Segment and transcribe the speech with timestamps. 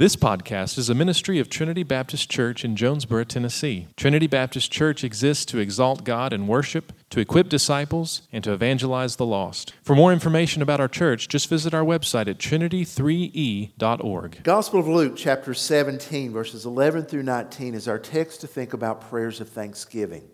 [0.00, 3.86] This podcast is a ministry of Trinity Baptist Church in Jonesborough, Tennessee.
[3.98, 9.16] Trinity Baptist Church exists to exalt God in worship, to equip disciples, and to evangelize
[9.16, 9.74] the lost.
[9.82, 14.42] For more information about our church, just visit our website at trinity3e.org.
[14.42, 19.02] Gospel of Luke, chapter 17, verses 11 through 19, is our text to think about
[19.02, 20.26] prayers of thanksgiving.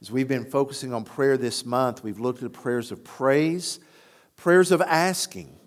[0.00, 3.80] As we've been focusing on prayer this month, we've looked at prayers of praise,
[4.36, 5.58] prayers of asking.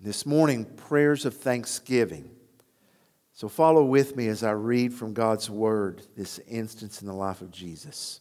[0.00, 2.30] This morning, prayers of thanksgiving.
[3.34, 7.40] So follow with me as I read from God's Word this instance in the life
[7.40, 8.20] of Jesus.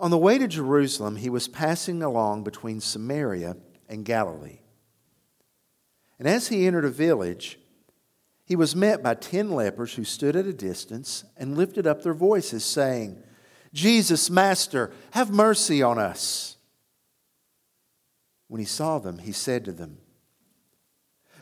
[0.00, 3.56] On the way to Jerusalem, he was passing along between Samaria
[3.88, 4.58] and Galilee.
[6.18, 7.60] And as he entered a village,
[8.44, 12.12] he was met by ten lepers who stood at a distance and lifted up their
[12.12, 13.22] voices, saying,
[13.72, 16.56] Jesus, Master, have mercy on us.
[18.48, 19.98] When he saw them, he said to them,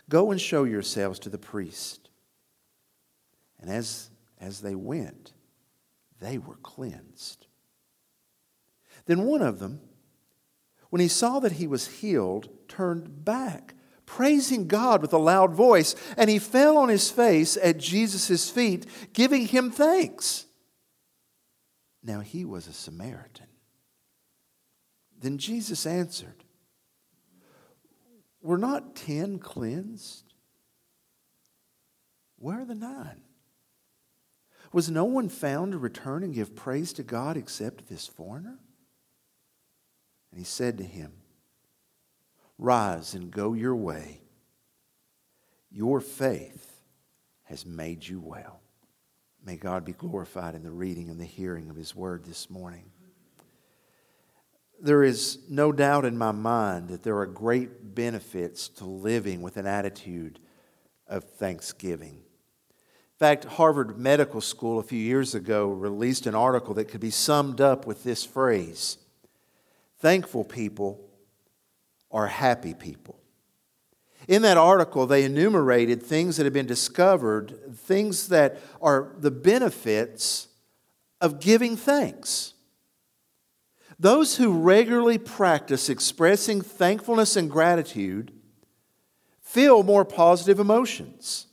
[0.09, 2.09] Go and show yourselves to the priest.
[3.61, 5.33] And as, as they went,
[6.21, 7.47] they were cleansed.
[9.07, 9.81] Then one of them,
[10.91, 13.75] when he saw that he was healed, turned back,
[14.07, 18.87] praising God with a loud voice, and he fell on his face at Jesus' feet,
[19.13, 20.47] giving him thanks.
[22.03, 23.47] Now he was a Samaritan.
[25.19, 26.44] Then Jesus answered,
[28.45, 30.35] were not ten cleansed?
[32.39, 33.23] Where are the nine?
[34.71, 38.59] Was no one found to return and give praise to God except this foreigner?
[40.31, 41.13] And he said to him,
[42.59, 44.21] Rise and go your way.
[45.71, 46.71] Your faith
[47.45, 48.61] has made you well.
[49.45, 52.91] May God be glorified in the reading and the hearing of his word this morning
[54.85, 59.57] there is no doubt in my mind that there are great benefits to living with
[59.57, 60.39] an attitude
[61.09, 62.17] of thanksgiving.
[62.17, 67.11] In fact, Harvard Medical School a few years ago released an article that could be
[67.11, 68.99] summed up with this phrase
[70.01, 71.01] Thankful people
[72.11, 73.19] are happy people.
[74.29, 80.49] In that article, they enumerated things that have been discovered, things that are the benefits
[81.23, 82.54] of giving thanks.
[83.99, 88.33] Those who regularly practice expressing thankfulness and gratitude
[89.41, 91.47] feel more positive emotions,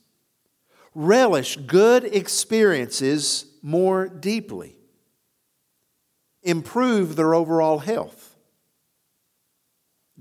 [0.96, 4.75] relish good experiences more deeply,
[6.41, 8.35] improve their overall health,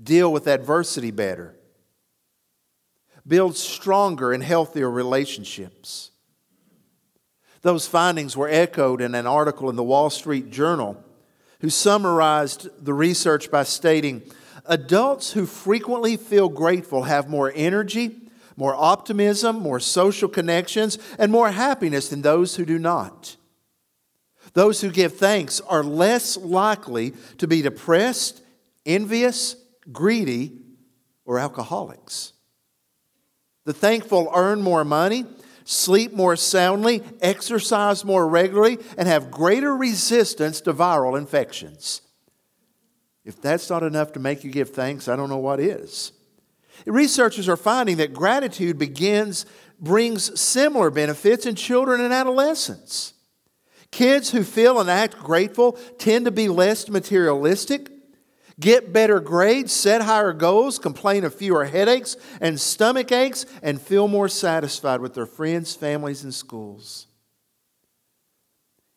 [0.01, 1.55] deal with adversity better,
[3.25, 6.11] build stronger and healthier relationships.
[7.63, 11.03] Those findings were echoed in an article in the Wall Street Journal
[11.61, 14.21] who summarized the research by stating
[14.65, 18.17] adults who frequently feel grateful have more energy,
[18.57, 23.37] more optimism, more social connections, and more happiness than those who do not.
[24.53, 28.41] Those who give thanks are less likely to be depressed,
[28.85, 29.55] envious,
[29.91, 30.51] greedy,
[31.25, 32.33] or alcoholics.
[33.65, 35.25] The thankful earn more money
[35.63, 42.01] sleep more soundly, exercise more regularly, and have greater resistance to viral infections.
[43.23, 46.11] If that's not enough to make you give thanks, I don't know what is.
[46.85, 49.45] Researchers are finding that gratitude begins
[49.79, 53.13] brings similar benefits in children and adolescents.
[53.91, 57.90] Kids who feel and act grateful tend to be less materialistic,
[58.61, 64.07] get better grades, set higher goals, complain of fewer headaches and stomach aches, and feel
[64.07, 67.07] more satisfied with their friends, families, and schools.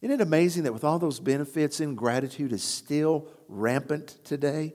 [0.01, 4.75] Isn't it amazing that with all those benefits, ingratitude is still rampant today?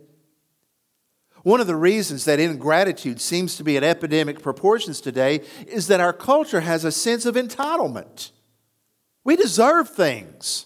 [1.44, 6.02] One of the reasons that ingratitude seems to be at epidemic proportions today is that
[6.02, 8.32] our culture has a sense of entitlement.
[9.24, 10.66] We deserve things.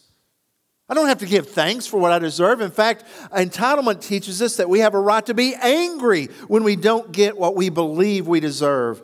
[0.89, 2.59] I don't have to give thanks for what I deserve.
[2.59, 6.75] In fact, entitlement teaches us that we have a right to be angry when we
[6.75, 9.01] don't get what we believe we deserve.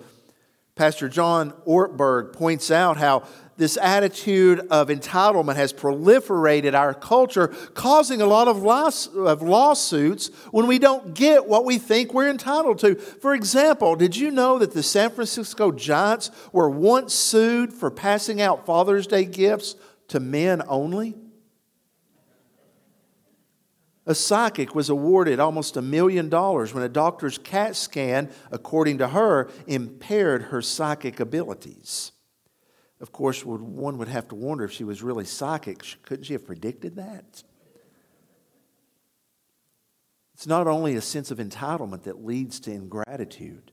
[0.75, 3.23] Pastor John Ortberg points out how
[3.57, 10.79] this attitude of entitlement has proliferated our culture, causing a lot of, lawsuits when we
[10.79, 12.95] don't get what we think we're entitled to.
[12.95, 18.41] For example, did you know that the San Francisco Giants were once sued for passing
[18.41, 19.75] out Father's Day gifts
[20.09, 21.15] to men only?
[24.09, 29.09] A psychic was awarded almost a million dollars when a doctor's CAT scan, according to
[29.09, 32.11] her, impaired her psychic abilities.
[32.99, 35.83] Of course, one would have to wonder if she was really psychic.
[36.01, 37.43] Couldn't she have predicted that?
[40.33, 43.71] It's not only a sense of entitlement that leads to ingratitude,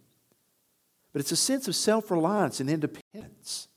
[1.14, 3.68] but it's a sense of self reliance and independence.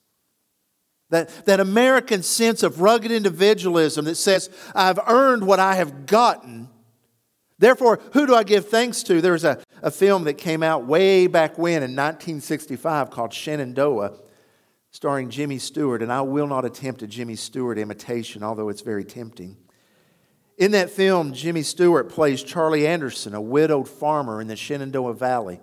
[1.10, 6.70] That, that American sense of rugged individualism that says, I've earned what I have gotten.
[7.58, 9.20] Therefore, who do I give thanks to?
[9.20, 14.14] There's a, a film that came out way back when in 1965 called Shenandoah,
[14.92, 19.04] starring Jimmy Stewart, and I will not attempt a Jimmy Stewart imitation, although it's very
[19.04, 19.58] tempting.
[20.58, 25.60] In that film, Jimmy Stewart plays Charlie Anderson, a widowed farmer in the Shenandoah Valley.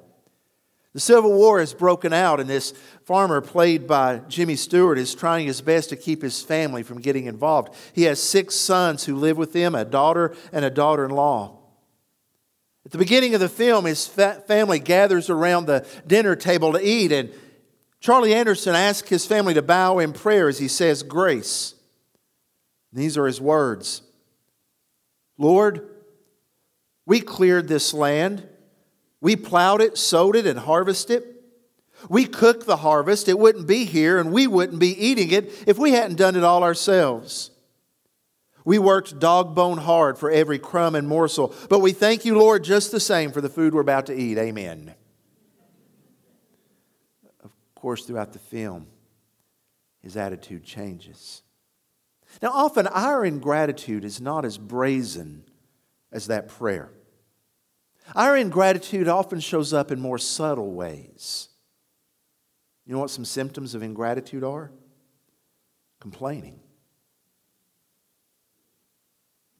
[0.97, 2.73] The Civil War has broken out, and this
[3.05, 7.27] farmer, played by Jimmy Stewart, is trying his best to keep his family from getting
[7.27, 7.75] involved.
[7.93, 11.59] He has six sons who live with him, a daughter and a daughter in law.
[12.87, 17.13] At the beginning of the film, his family gathers around the dinner table to eat,
[17.13, 17.31] and
[18.01, 21.75] Charlie Anderson asks his family to bow in prayer as he says grace.
[22.95, 24.01] These are his words
[25.37, 25.91] Lord,
[27.05, 28.49] we cleared this land.
[29.21, 31.33] We plowed it, sowed it, and harvested it.
[32.09, 33.29] We cooked the harvest.
[33.29, 36.45] It wouldn't be here, and we wouldn't be eating it if we hadn't done it
[36.45, 37.51] all ourselves.
[38.65, 42.65] We worked dog bone hard for every crumb and morsel, but we thank you, Lord,
[42.65, 44.39] just the same for the food we're about to eat.
[44.39, 44.95] Amen.
[47.45, 48.89] Of course, throughout the film,
[50.03, 51.43] his attitude changes.
[52.43, 55.45] Now, often our ingratitude is not as brazen
[56.11, 56.91] as that prayer.
[58.15, 61.49] Our ingratitude often shows up in more subtle ways.
[62.87, 64.71] You know what some symptoms of ingratitude are?
[65.99, 66.61] Complaining,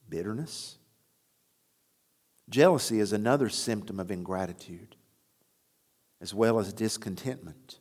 [0.07, 0.77] bitterness.
[2.49, 4.95] Jealousy is another symptom of ingratitude,
[6.21, 7.79] as well as discontentment.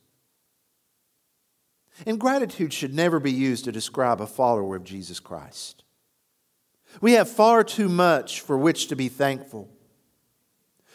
[2.04, 5.84] Ingratitude should never be used to describe a follower of Jesus Christ.
[7.00, 9.70] We have far too much for which to be thankful.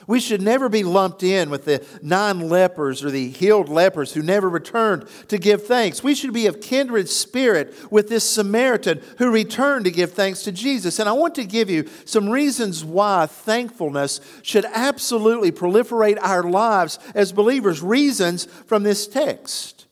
[0.07, 4.21] We should never be lumped in with the nine lepers or the healed lepers who
[4.21, 6.03] never returned to give thanks.
[6.03, 10.51] We should be of kindred spirit with this Samaritan who returned to give thanks to
[10.51, 10.99] Jesus.
[10.99, 16.99] And I want to give you some reasons why thankfulness should absolutely proliferate our lives
[17.13, 19.87] as believers, reasons from this text.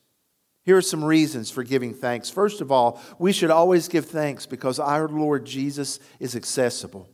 [0.63, 2.29] Here are some reasons for giving thanks.
[2.29, 7.09] First of all, we should always give thanks because our Lord Jesus is accessible.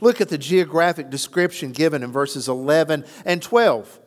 [0.00, 4.00] Look at the geographic description given in verses 11 and 12.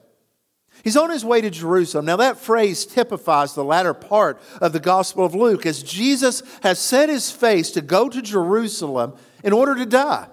[0.84, 2.06] He's on his way to Jerusalem.
[2.06, 6.80] Now, that phrase typifies the latter part of the Gospel of Luke as Jesus has
[6.80, 9.14] set his face to go to Jerusalem
[9.44, 10.28] in order to die.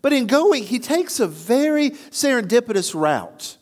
[0.00, 3.58] But in going, he takes a very serendipitous route.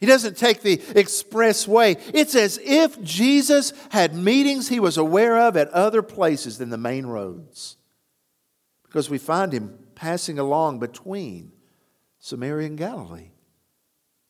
[0.00, 1.96] He doesn't take the express way.
[2.12, 6.76] It's as if Jesus had meetings he was aware of at other places than the
[6.76, 7.76] main roads.
[8.96, 11.52] Because we find him passing along between
[12.18, 13.28] Samaria and Galilee.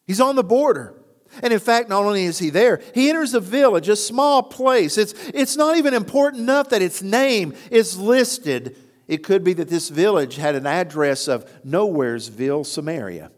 [0.08, 1.00] He's on the border.
[1.40, 4.98] And in fact, not only is he there, he enters a village, a small place.
[4.98, 8.76] It's, it's not even important enough that its name is listed.
[9.06, 13.30] It could be that this village had an address of Nowheresville, Samaria.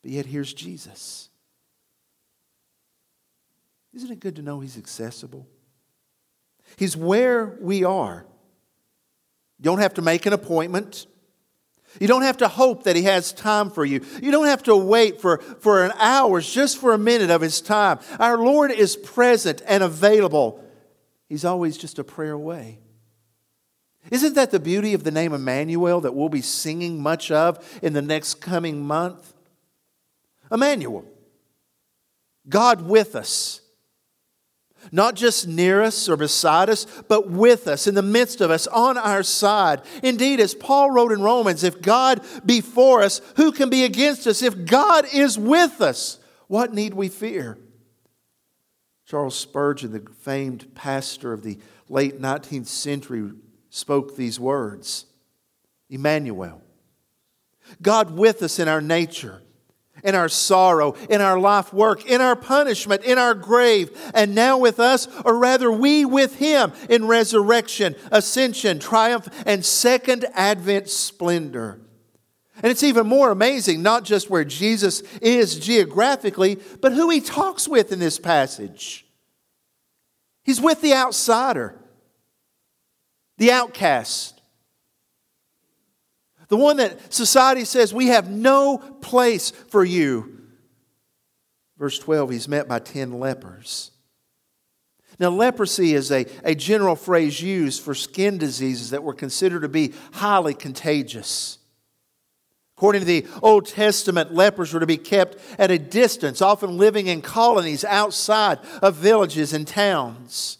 [0.00, 1.28] But yet here's Jesus.
[3.92, 5.46] Isn't it good to know He's accessible?
[6.78, 8.24] He's where we are.
[9.58, 11.06] You don't have to make an appointment.
[12.00, 14.04] You don't have to hope that He has time for you.
[14.22, 17.60] You don't have to wait for, for an hour, just for a minute of His
[17.60, 17.98] time.
[18.20, 20.64] Our Lord is present and available.
[21.28, 22.78] He's always just a prayer away.
[24.10, 27.92] Isn't that the beauty of the name Emmanuel that we'll be singing much of in
[27.92, 29.34] the next coming month?
[30.50, 31.04] Emmanuel,
[32.48, 33.60] God with us.
[34.92, 38.66] Not just near us or beside us, but with us, in the midst of us,
[38.66, 39.82] on our side.
[40.02, 44.26] Indeed, as Paul wrote in Romans, if God be for us, who can be against
[44.26, 44.42] us?
[44.42, 47.58] If God is with us, what need we fear?
[49.06, 53.30] Charles Spurgeon, the famed pastor of the late 19th century,
[53.70, 55.06] spoke these words
[55.90, 56.62] Emmanuel,
[57.80, 59.42] God with us in our nature
[60.04, 64.58] in our sorrow, in our life work, in our punishment, in our grave, and now
[64.58, 71.80] with us, or rather we with him in resurrection, ascension, triumph, and second advent splendor.
[72.62, 77.68] And it's even more amazing, not just where Jesus is geographically, but who he talks
[77.68, 79.06] with in this passage.
[80.42, 81.76] He's with the outsider,
[83.36, 84.37] the outcast,
[86.48, 90.38] the one that society says, we have no place for you.
[91.78, 93.92] Verse 12, he's met by 10 lepers.
[95.20, 99.68] Now, leprosy is a, a general phrase used for skin diseases that were considered to
[99.68, 101.58] be highly contagious.
[102.76, 107.08] According to the Old Testament, lepers were to be kept at a distance, often living
[107.08, 110.58] in colonies outside of villages and towns.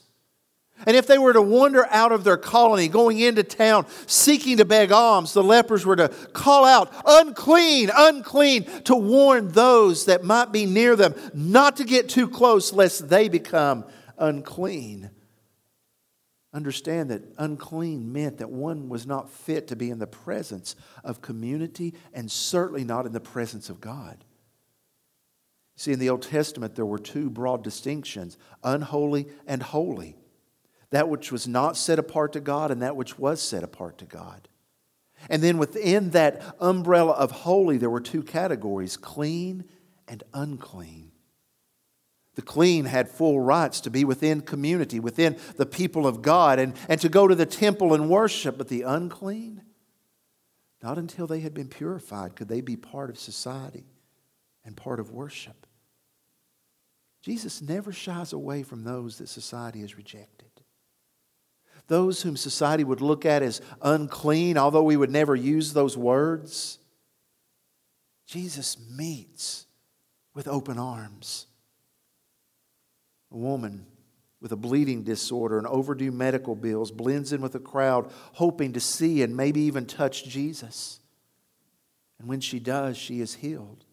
[0.87, 4.65] And if they were to wander out of their colony, going into town, seeking to
[4.65, 10.53] beg alms, the lepers were to call out, unclean, unclean, to warn those that might
[10.53, 13.85] be near them not to get too close lest they become
[14.19, 15.11] unclean.
[16.55, 21.21] Understand that unclean meant that one was not fit to be in the presence of
[21.21, 24.25] community and certainly not in the presence of God.
[25.77, 30.17] See, in the Old Testament, there were two broad distinctions unholy and holy
[30.91, 34.05] that which was not set apart to God and that which was set apart to
[34.05, 34.49] God.
[35.29, 39.65] And then within that umbrella of holy, there were two categories clean
[40.07, 41.13] and unclean.
[42.37, 46.75] The clean had full rights to be within community, within the people of God, and,
[46.89, 48.57] and to go to the temple and worship.
[48.57, 49.63] But the unclean,
[50.81, 53.87] not until they had been purified could they be part of society
[54.65, 55.67] and part of worship.
[57.23, 60.48] Jesus never shies away from those that society has rejected.
[61.89, 66.79] Those whom society would look at as unclean, although we would never use those words,
[68.27, 69.67] Jesus meets
[70.35, 71.47] with open arms.
[73.33, 73.87] A woman
[74.41, 78.81] with a bleeding disorder and overdue medical bills blends in with a crowd, hoping to
[78.81, 81.01] see and maybe even touch Jesus.
[82.19, 83.85] And when she does, she is healed.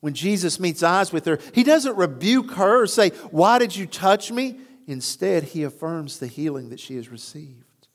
[0.00, 3.86] When Jesus meets eyes with her, he doesn't rebuke her or say, Why did you
[3.86, 4.58] touch me?
[4.86, 7.88] Instead, he affirms the healing that she has received.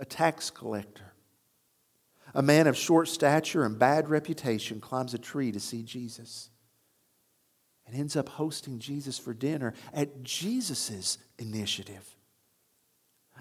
[0.00, 1.12] A tax collector,
[2.34, 6.50] a man of short stature and bad reputation, climbs a tree to see Jesus
[7.86, 12.13] and ends up hosting Jesus for dinner at Jesus' initiative.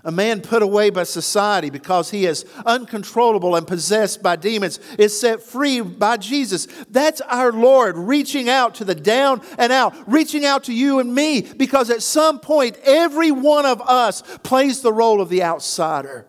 [0.05, 5.17] A man put away by society because he is uncontrollable and possessed by demons is
[5.17, 6.67] set free by Jesus.
[6.89, 11.15] That's our Lord reaching out to the down and out, reaching out to you and
[11.15, 16.27] me because at some point every one of us plays the role of the outsider,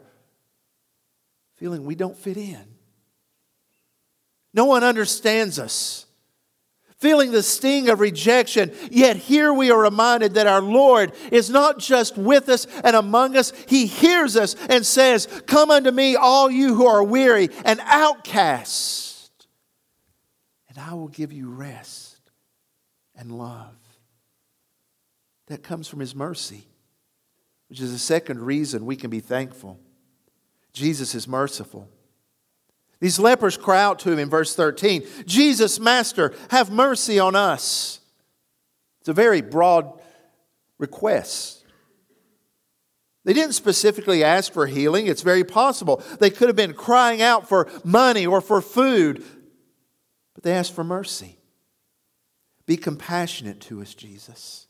[1.57, 2.65] feeling we don't fit in.
[4.53, 6.07] No one understands us
[7.05, 8.73] feeling the sting of rejection.
[8.91, 13.37] Yet here we are reminded that our Lord is not just with us and among
[13.37, 17.79] us, He hears us and says, Come unto me, all you who are weary and
[17.85, 19.31] outcast,
[20.71, 22.19] and I will give you rest
[23.15, 23.77] and love.
[25.49, 26.65] That comes from His mercy,
[27.69, 29.79] which is the second reason we can be thankful.
[30.73, 31.87] Jesus is merciful.
[33.01, 38.01] These lepers cry out to him in verse 13 Jesus, Master, have mercy on us.
[39.01, 40.01] It's a very broad
[40.79, 41.65] request.
[43.25, 45.07] They didn't specifically ask for healing.
[45.07, 46.03] It's very possible.
[46.21, 49.25] They could have been crying out for money or for food,
[50.35, 51.39] but they asked for mercy.
[52.67, 54.67] Be compassionate to us, Jesus.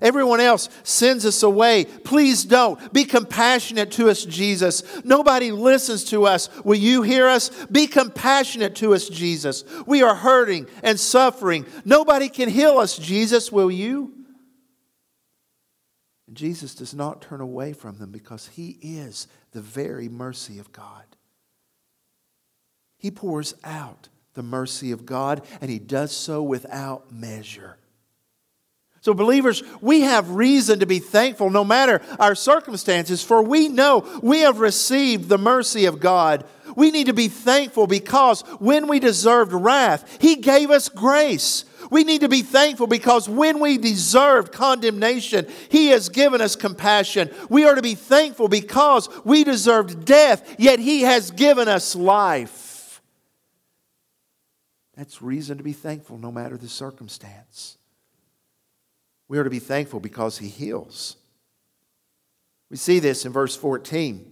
[0.00, 1.84] Everyone else sends us away.
[1.84, 2.92] Please don't.
[2.92, 5.04] Be compassionate to us, Jesus.
[5.04, 6.48] Nobody listens to us.
[6.64, 7.50] Will you hear us?
[7.66, 9.64] Be compassionate to us, Jesus.
[9.86, 11.66] We are hurting and suffering.
[11.84, 13.52] Nobody can heal us, Jesus.
[13.52, 14.12] Will you?
[16.26, 20.72] And Jesus does not turn away from them because he is the very mercy of
[20.72, 21.04] God.
[22.96, 27.76] He pours out the mercy of God, and he does so without measure.
[29.02, 34.06] So, believers, we have reason to be thankful no matter our circumstances, for we know
[34.22, 36.44] we have received the mercy of God.
[36.76, 41.64] We need to be thankful because when we deserved wrath, He gave us grace.
[41.90, 47.28] We need to be thankful because when we deserved condemnation, He has given us compassion.
[47.50, 53.02] We are to be thankful because we deserved death, yet He has given us life.
[54.96, 57.78] That's reason to be thankful no matter the circumstance.
[59.32, 61.16] We are to be thankful because he heals.
[62.68, 64.30] We see this in verse 14.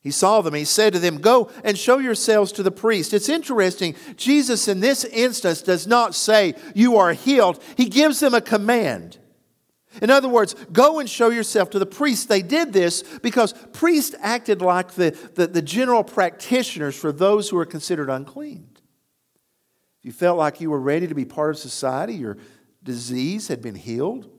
[0.00, 0.54] He saw them.
[0.54, 3.14] He said to them, Go and show yourselves to the priest.
[3.14, 3.94] It's interesting.
[4.16, 7.62] Jesus, in this instance, does not say, You are healed.
[7.76, 9.18] He gives them a command.
[10.02, 12.28] In other words, go and show yourself to the priest.
[12.28, 17.58] They did this because priests acted like the, the, the general practitioners for those who
[17.58, 18.66] are considered unclean.
[20.00, 22.38] If you felt like you were ready to be part of society, your
[22.84, 24.30] disease had been healed,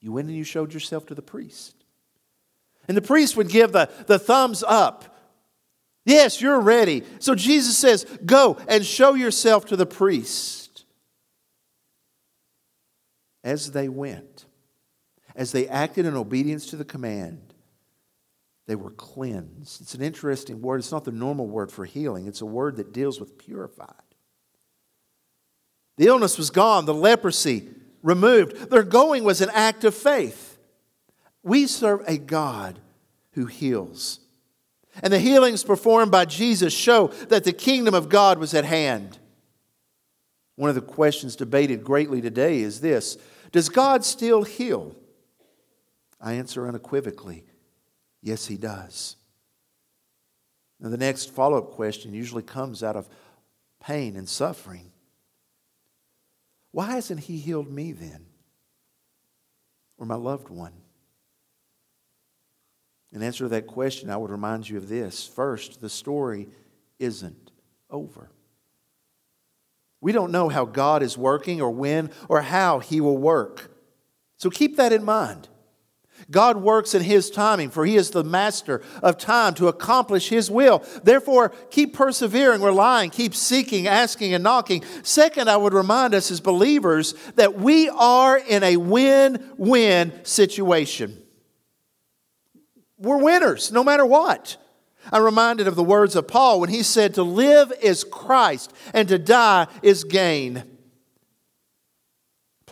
[0.00, 1.74] you went and you showed yourself to the priest.
[2.88, 5.16] And the priest would give the, the thumbs up.
[6.04, 7.04] Yes, you're ready.
[7.20, 10.84] So Jesus says, Go and show yourself to the priest.
[13.44, 14.46] As they went,
[15.34, 17.54] as they acted in obedience to the command,
[18.66, 19.80] they were cleansed.
[19.80, 20.78] It's an interesting word.
[20.78, 23.94] It's not the normal word for healing, it's a word that deals with purified.
[25.96, 27.68] The illness was gone, the leprosy
[28.02, 28.70] removed.
[28.70, 30.58] Their going was an act of faith.
[31.42, 32.78] We serve a God
[33.32, 34.20] who heals.
[35.02, 39.18] And the healings performed by Jesus show that the kingdom of God was at hand.
[40.56, 43.16] One of the questions debated greatly today is this
[43.52, 44.94] Does God still heal?
[46.20, 47.44] I answer unequivocally
[48.22, 49.16] yes, He does.
[50.80, 53.08] Now, the next follow up question usually comes out of
[53.80, 54.90] pain and suffering.
[56.72, 58.26] Why hasn't He healed me then?
[59.96, 60.72] Or my loved one?
[63.12, 65.26] In answer to that question, I would remind you of this.
[65.26, 66.48] First, the story
[66.98, 67.52] isn't
[67.90, 68.30] over.
[70.00, 73.70] We don't know how God is working or when or how He will work.
[74.38, 75.48] So keep that in mind.
[76.30, 80.50] God works in His timing, for He is the master of time to accomplish His
[80.50, 80.84] will.
[81.02, 84.84] Therefore, keep persevering, relying, keep seeking, asking, and knocking.
[85.02, 91.22] Second, I would remind us as believers that we are in a win win situation.
[92.98, 94.56] We're winners no matter what.
[95.10, 99.08] I'm reminded of the words of Paul when he said, To live is Christ, and
[99.08, 100.71] to die is gain.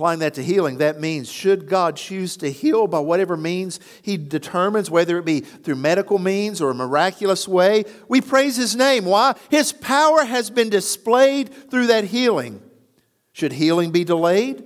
[0.01, 4.17] Applying that to healing, that means should God choose to heal by whatever means He
[4.17, 9.05] determines, whether it be through medical means or a miraculous way, we praise His name.
[9.05, 9.35] Why?
[9.51, 12.63] His power has been displayed through that healing.
[13.33, 14.65] Should healing be delayed?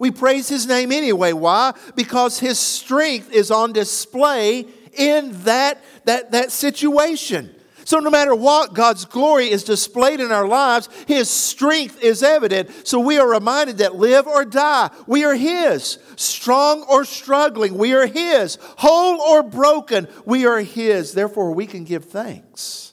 [0.00, 1.32] We praise His name anyway.
[1.32, 1.72] Why?
[1.94, 7.54] Because His strength is on display in that, that, that situation.
[7.86, 10.88] So, no matter what, God's glory is displayed in our lives.
[11.06, 12.68] His strength is evident.
[12.84, 15.98] So, we are reminded that live or die, we are His.
[16.16, 18.58] Strong or struggling, we are His.
[18.78, 21.12] Whole or broken, we are His.
[21.12, 22.92] Therefore, we can give thanks.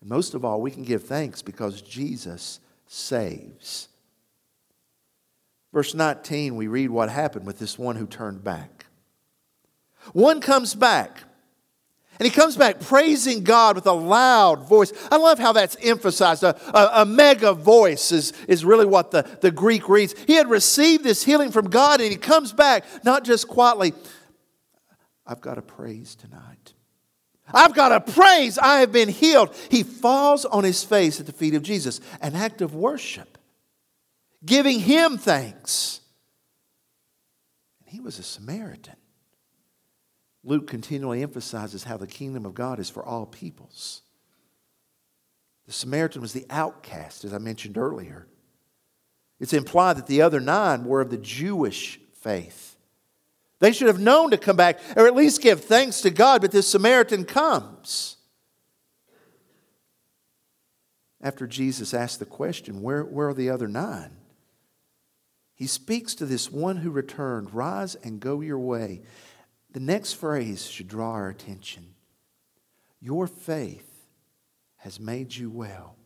[0.00, 3.88] And most of all, we can give thanks because Jesus saves.
[5.74, 8.86] Verse 19, we read what happened with this one who turned back.
[10.14, 11.24] One comes back.
[12.18, 14.92] And he comes back praising God with a loud voice.
[15.10, 16.44] I love how that's emphasized.
[16.44, 20.14] A, a, a, mega voice is, is really what the, the Greek reads.
[20.26, 23.94] He had received this healing from God, and he comes back, not just quietly,
[25.26, 26.74] I've got to praise tonight.
[27.52, 28.58] I've got to praise.
[28.58, 29.54] I have been healed.
[29.70, 33.38] He falls on his face at the feet of Jesus, an act of worship,
[34.44, 36.00] giving him thanks.
[37.80, 38.96] And he was a Samaritan.
[40.44, 44.02] Luke continually emphasizes how the kingdom of God is for all peoples.
[45.66, 48.26] The Samaritan was the outcast, as I mentioned earlier.
[49.40, 52.76] It's implied that the other nine were of the Jewish faith.
[53.60, 56.52] They should have known to come back or at least give thanks to God, but
[56.52, 58.16] this Samaritan comes.
[61.22, 64.18] After Jesus asked the question, Where, where are the other nine?
[65.54, 69.02] He speaks to this one who returned Rise and go your way.
[69.74, 71.94] The next phrase should draw our attention.
[73.00, 74.06] Your faith
[74.76, 75.96] has made you well.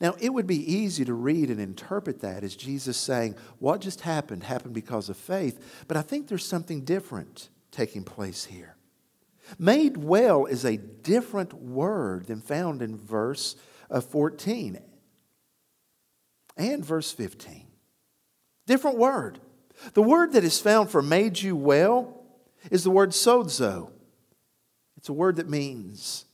[0.00, 4.00] Now, it would be easy to read and interpret that as Jesus saying, What just
[4.00, 5.84] happened happened because of faith.
[5.86, 8.76] But I think there's something different taking place here.
[9.58, 13.56] Made well is a different word than found in verse
[13.90, 14.78] uh, 14
[16.56, 17.66] and verse 15.
[18.66, 19.40] Different word.
[19.92, 22.17] The word that is found for made you well
[22.70, 23.90] is the word sozo.
[24.96, 26.24] It's a word that means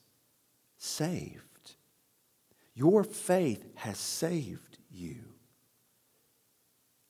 [0.78, 1.40] saved.
[2.74, 5.16] Your faith has saved you.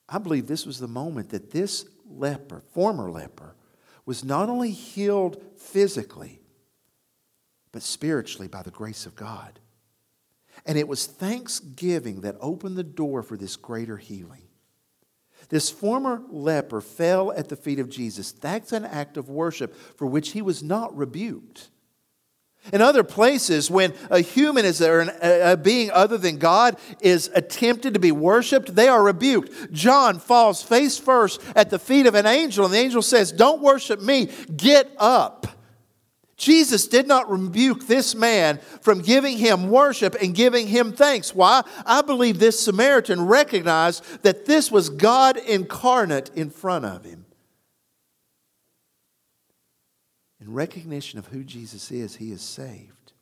[0.08, 3.54] I believe this was the moment that this leper, former leper,
[4.04, 6.40] was not only healed physically,
[7.72, 9.58] but spiritually by the grace of God.
[10.66, 14.42] And it was thanksgiving that opened the door for this greater healing.
[15.54, 18.32] This former leper fell at the feet of Jesus.
[18.32, 21.68] That's an act of worship for which he was not rebuked.
[22.72, 27.94] In other places, when a human is or a being other than God is attempted
[27.94, 29.72] to be worshiped, they are rebuked.
[29.72, 33.62] John falls face first at the feet of an angel, and the angel says, Don't
[33.62, 35.46] worship me, get up.
[36.44, 41.34] Jesus did not rebuke this man from giving him worship and giving him thanks.
[41.34, 41.62] Why?
[41.86, 47.24] I believe this Samaritan recognized that this was God incarnate in front of him.
[50.38, 53.14] In recognition of who Jesus is, he is saved.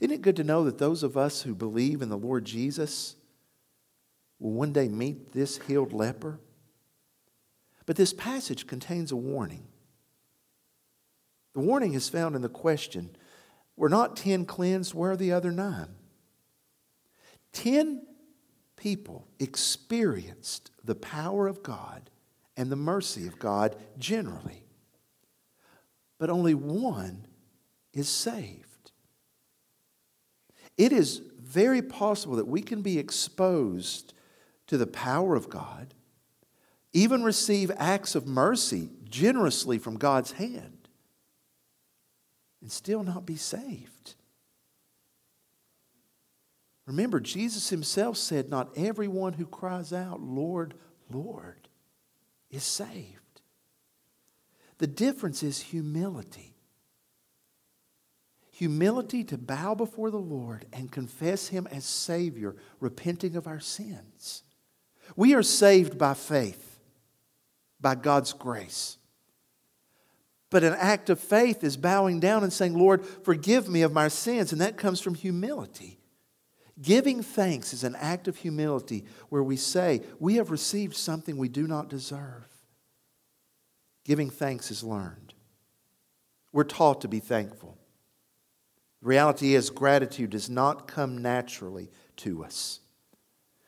[0.00, 3.14] Isn't it good to know that those of us who believe in the Lord Jesus
[4.40, 6.40] will one day meet this healed leper?
[7.86, 9.68] But this passage contains a warning.
[11.58, 13.10] The warning is found in the question
[13.74, 14.94] Were not ten cleansed?
[14.94, 15.96] Where are the other nine?
[17.52, 18.06] Ten
[18.76, 22.10] people experienced the power of God
[22.56, 24.62] and the mercy of God generally,
[26.16, 27.26] but only one
[27.92, 28.92] is saved.
[30.76, 34.14] It is very possible that we can be exposed
[34.68, 35.92] to the power of God,
[36.92, 40.77] even receive acts of mercy generously from God's hand,
[42.60, 44.14] and still not be saved.
[46.86, 50.74] Remember, Jesus himself said, Not everyone who cries out, Lord,
[51.10, 51.68] Lord,
[52.50, 53.18] is saved.
[54.78, 56.54] The difference is humility.
[58.52, 64.42] Humility to bow before the Lord and confess Him as Savior, repenting of our sins.
[65.14, 66.80] We are saved by faith,
[67.80, 68.97] by God's grace.
[70.50, 74.08] But an act of faith is bowing down and saying, Lord, forgive me of my
[74.08, 74.50] sins.
[74.52, 75.98] And that comes from humility.
[76.80, 81.48] Giving thanks is an act of humility where we say, We have received something we
[81.48, 82.46] do not deserve.
[84.04, 85.34] Giving thanks is learned.
[86.52, 87.76] We're taught to be thankful.
[89.02, 92.80] The reality is, gratitude does not come naturally to us.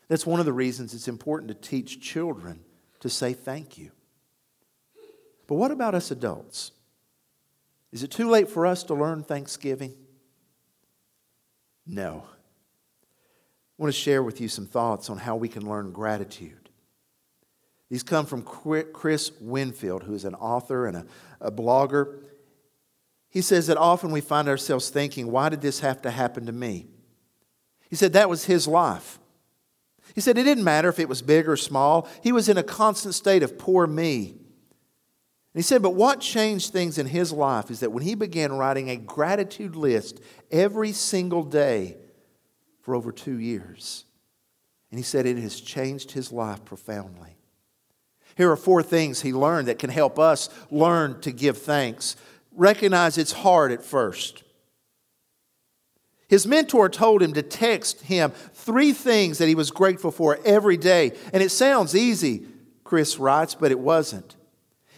[0.08, 2.60] That's one of the reasons it's important to teach children
[3.00, 3.90] to say thank you.
[5.50, 6.70] But what about us adults?
[7.90, 9.96] Is it too late for us to learn thanksgiving?
[11.84, 12.22] No.
[12.24, 16.68] I want to share with you some thoughts on how we can learn gratitude.
[17.88, 21.06] These come from Chris Winfield, who is an author and a,
[21.40, 22.20] a blogger.
[23.28, 26.52] He says that often we find ourselves thinking, why did this have to happen to
[26.52, 26.86] me?
[27.88, 29.18] He said that was his life.
[30.14, 32.62] He said it didn't matter if it was big or small, he was in a
[32.62, 34.39] constant state of poor me.
[35.54, 38.88] He said, but what changed things in his life is that when he began writing
[38.88, 41.96] a gratitude list every single day,
[42.82, 44.04] for over two years.
[44.90, 47.36] And he said it has changed his life profoundly.
[48.36, 52.16] Here are four things he learned that can help us learn to give thanks.
[52.52, 54.42] Recognize it's hard at first.
[56.28, 60.76] His mentor told him to text him three things that he was grateful for every
[60.76, 61.12] day.
[61.32, 62.46] And it sounds easy,
[62.84, 64.36] Chris writes, but it wasn't.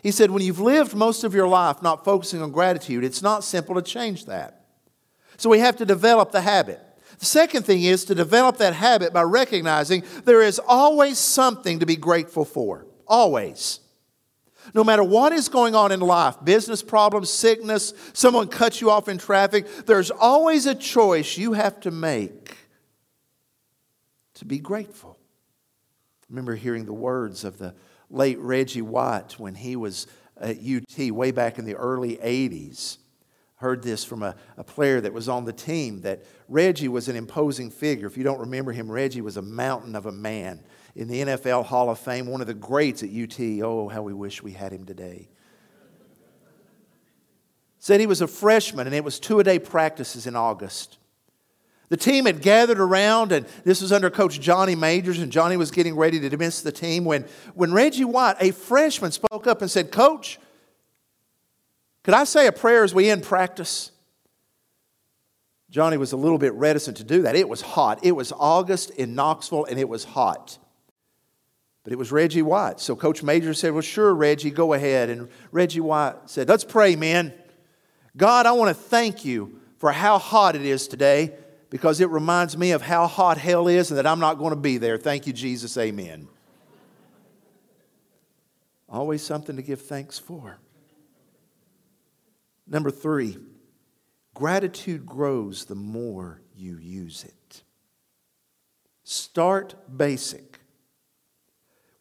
[0.02, 3.44] He said, when you've lived most of your life not focusing on gratitude, it's not
[3.44, 4.66] simple to change that.
[5.36, 6.80] So we have to develop the habit.
[7.18, 11.86] The second thing is to develop that habit by recognizing there is always something to
[11.86, 12.86] be grateful for.
[13.06, 13.78] Always.
[14.74, 19.08] No matter what is going on in life business problems, sickness, someone cuts you off
[19.08, 22.56] in traffic there's always a choice you have to make
[24.34, 25.18] to be grateful.
[26.22, 27.74] I remember hearing the words of the
[28.12, 30.06] late Reggie White when he was
[30.40, 32.98] at UT way back in the early 80s
[33.62, 37.14] heard this from a, a player that was on the team that Reggie was an
[37.14, 38.08] imposing figure.
[38.08, 40.60] If you don't remember him, Reggie was a mountain of a man
[40.96, 43.38] in the NFL Hall of Fame, one of the greats at UT.
[43.62, 45.28] Oh, how we wish we had him today.
[47.78, 50.98] Said he was a freshman, and it was two a day practices in August.
[51.92, 55.70] The team had gathered around, and this was under Coach Johnny Majors, and Johnny was
[55.70, 59.70] getting ready to dismiss the team when, when Reggie White, a freshman, spoke up and
[59.70, 60.38] said, Coach,
[62.02, 63.90] could I say a prayer as we end practice?
[65.68, 67.36] Johnny was a little bit reticent to do that.
[67.36, 68.02] It was hot.
[68.02, 70.56] It was August in Knoxville and it was hot.
[71.84, 72.80] But it was Reggie White.
[72.80, 75.10] So Coach Major said, Well, sure, Reggie, go ahead.
[75.10, 77.34] And Reggie White said, Let's pray, man.
[78.16, 81.34] God, I want to thank you for how hot it is today
[81.72, 84.60] because it reminds me of how hot hell is and that I'm not going to
[84.60, 84.98] be there.
[84.98, 85.78] Thank you, Jesus.
[85.78, 86.28] Amen.
[88.90, 90.58] Always something to give thanks for.
[92.66, 93.38] Number three,
[94.34, 97.62] gratitude grows the more you use it.
[99.02, 100.60] Start basic.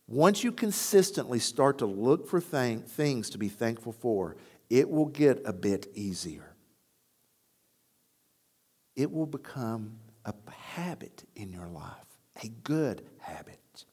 [0.06, 4.36] Once you consistently start to look for thing, things to be thankful for,
[4.70, 6.51] it will get a bit easier.
[8.95, 13.86] It will become a habit in your life, a good habit.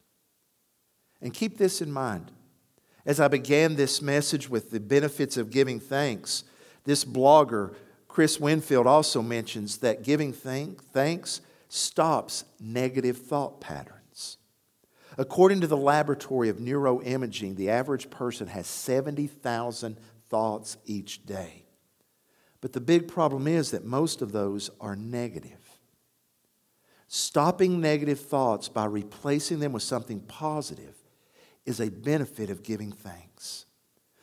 [1.20, 2.30] And keep this in mind.
[3.06, 6.44] As I began this message with the benefits of giving thanks,
[6.84, 7.74] this blogger,
[8.06, 14.38] Chris Winfield, also mentions that giving thanks stops negative thought patterns.
[15.16, 19.96] According to the Laboratory of Neuroimaging, the average person has 70,000
[20.28, 21.64] thoughts each day.
[22.60, 25.78] But the big problem is that most of those are negative.
[27.06, 30.96] Stopping negative thoughts by replacing them with something positive
[31.64, 33.66] is a benefit of giving thanks.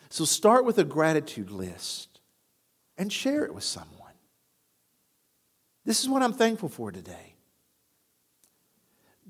[0.09, 2.19] So start with a gratitude list.
[2.97, 4.13] and share it with someone.
[5.83, 7.35] This is what I'm thankful for today.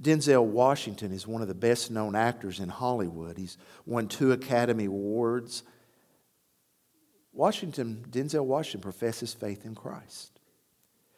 [0.01, 3.37] Denzel Washington is one of the best known actors in Hollywood.
[3.37, 5.63] He's won two Academy Awards.
[7.35, 10.39] Washington, Denzel Washington professes faith in Christ.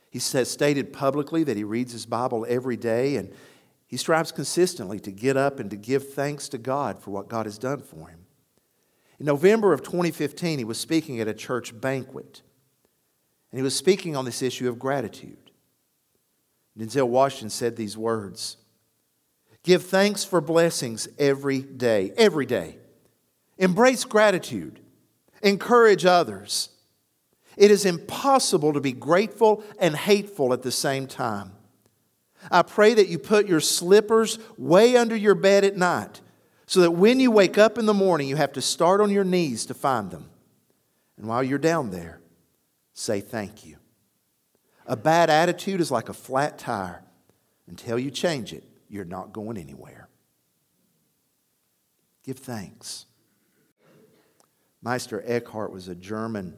[0.09, 3.31] He says, stated publicly that he reads his Bible every day and
[3.85, 7.45] he strives consistently to get up and to give thanks to God for what God
[7.45, 8.25] has done for him.
[9.19, 12.41] In November of 2015, he was speaking at a church banquet,
[13.51, 15.51] and he was speaking on this issue of gratitude.
[16.77, 18.57] Denzel Washington said these words
[19.63, 22.77] Give thanks for blessings every day, every day.
[23.57, 24.79] Embrace gratitude,
[25.41, 26.69] encourage others.
[27.55, 31.53] It is impossible to be grateful and hateful at the same time.
[32.51, 36.21] I pray that you put your slippers way under your bed at night
[36.67, 39.23] so that when you wake up in the morning, you have to start on your
[39.23, 40.29] knees to find them.
[41.17, 42.19] And while you're down there,
[42.93, 43.77] say thank you.
[44.85, 47.03] A bad attitude is like a flat tire.
[47.67, 50.07] Until you change it, you're not going anywhere.
[52.23, 53.05] Give thanks.
[54.81, 56.55] Meister Eckhart was a German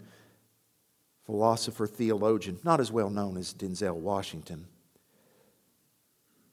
[1.25, 4.67] philosopher, theologian, not as well known as Denzel Washington.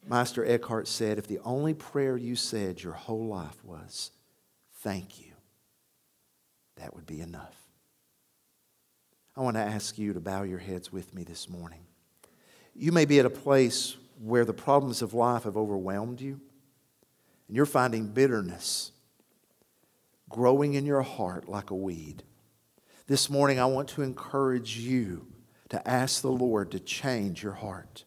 [0.07, 4.13] Meister Eckhart said, if the only prayer you said your whole life was,
[4.81, 5.33] thank you,
[6.77, 7.57] that would be enough.
[9.37, 11.81] I want to ask you to bow your heads with me this morning.
[12.75, 16.41] You may be at a place where the problems of life have overwhelmed you,
[17.49, 18.93] and you're finding bitterness
[20.29, 22.23] growing in your heart like a weed.
[23.07, 25.27] This morning, I want to encourage you
[25.69, 28.05] to ask the Lord to change your heart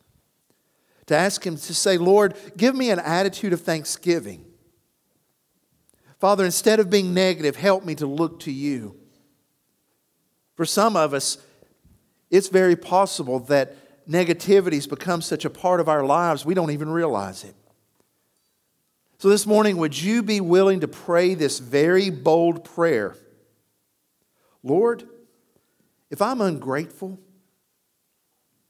[1.09, 4.45] to ask Him to say, Lord, give me an attitude of thanksgiving.
[6.19, 8.95] Father, instead of being negative, help me to look to you.
[10.53, 11.39] For some of us,
[12.29, 13.75] it's very possible that
[14.07, 17.55] negativity has become such a part of our lives we don't even realize it.
[19.19, 23.17] So, this morning, would you be willing to pray this very bold prayer?
[24.63, 25.03] Lord,
[26.09, 27.19] if I'm ungrateful,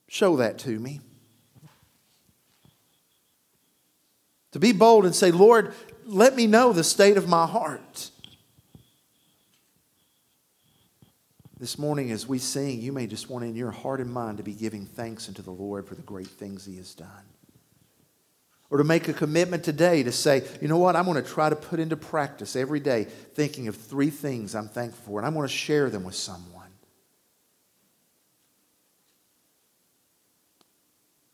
[0.08, 1.02] show that to me.
[4.54, 5.72] To be bold and say, Lord,
[6.04, 8.10] let me know the state of my heart.
[11.60, 14.44] This morning, as we sing, you may just want in your heart and mind to
[14.44, 17.08] be giving thanks unto the Lord for the great things He has done.
[18.70, 21.50] Or to make a commitment today to say, you know what, I'm going to try
[21.50, 25.34] to put into practice every day thinking of three things I'm thankful for, and I'm
[25.34, 26.70] going to share them with someone.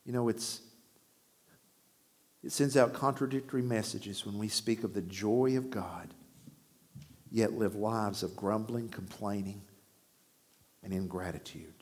[0.05, 0.61] You know, it's
[2.45, 6.13] it sends out contradictory messages when we speak of the joy of God,
[7.31, 9.63] yet live lives of grumbling, complaining,
[10.83, 11.73] and ingratitude.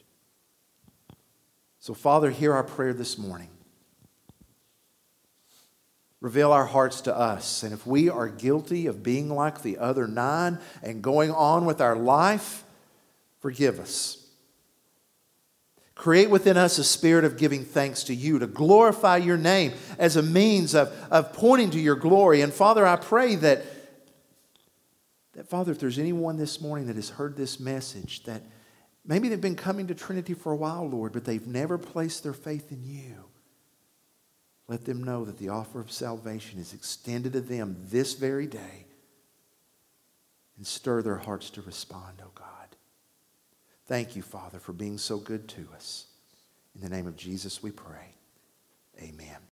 [1.79, 3.49] So, Father, hear our prayer this morning.
[6.23, 7.63] Reveal our hearts to us.
[7.63, 11.81] And if we are guilty of being like the other nine and going on with
[11.81, 12.63] our life,
[13.41, 14.25] forgive us.
[15.95, 20.15] Create within us a spirit of giving thanks to you, to glorify your name as
[20.15, 22.39] a means of, of pointing to your glory.
[22.39, 23.65] And Father, I pray that,
[25.33, 28.43] that, Father, if there's anyone this morning that has heard this message, that
[29.05, 32.31] maybe they've been coming to Trinity for a while, Lord, but they've never placed their
[32.31, 33.25] faith in you,
[34.67, 38.85] let them know that the offer of salvation is extended to them this very day
[40.57, 42.47] and stir their hearts to respond, oh God.
[43.85, 46.05] Thank you, Father, for being so good to us.
[46.75, 48.15] In the name of Jesus, we pray.
[49.01, 49.37] Amen.